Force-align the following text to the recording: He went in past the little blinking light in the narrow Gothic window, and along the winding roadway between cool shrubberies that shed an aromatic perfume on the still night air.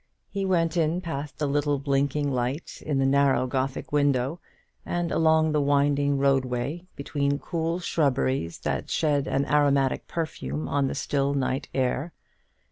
He 0.31 0.45
went 0.45 0.77
in 0.77 0.99
past 0.99 1.37
the 1.37 1.45
little 1.47 1.77
blinking 1.77 2.31
light 2.33 2.81
in 2.83 2.97
the 2.97 3.05
narrow 3.05 3.45
Gothic 3.45 3.91
window, 3.91 4.39
and 4.83 5.11
along 5.11 5.51
the 5.51 5.61
winding 5.61 6.17
roadway 6.17 6.87
between 6.95 7.37
cool 7.37 7.77
shrubberies 7.79 8.57
that 8.61 8.89
shed 8.89 9.27
an 9.27 9.45
aromatic 9.45 10.07
perfume 10.07 10.67
on 10.67 10.87
the 10.87 10.95
still 10.95 11.35
night 11.35 11.67
air. 11.75 12.13